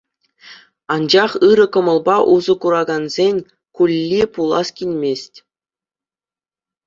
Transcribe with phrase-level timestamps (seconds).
[0.93, 3.35] Анчах ырӑ кӑмӑлпа усӑ куракансен
[3.75, 5.33] кулли пулас килмест...